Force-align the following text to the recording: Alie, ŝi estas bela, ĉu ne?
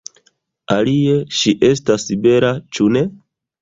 Alie, 0.77 1.13
ŝi 1.41 1.55
estas 1.71 2.09
bela, 2.27 2.53
ĉu 2.77 2.93
ne? 2.99 3.09